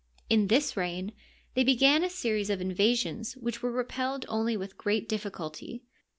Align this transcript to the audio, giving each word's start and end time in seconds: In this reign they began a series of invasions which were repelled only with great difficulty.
In 0.31 0.47
this 0.47 0.75
reign 0.75 1.13
they 1.53 1.63
began 1.63 2.03
a 2.03 2.09
series 2.09 2.49
of 2.49 2.59
invasions 2.59 3.33
which 3.37 3.61
were 3.61 3.69
repelled 3.71 4.25
only 4.27 4.57
with 4.57 4.75
great 4.75 5.07
difficulty. 5.07 5.83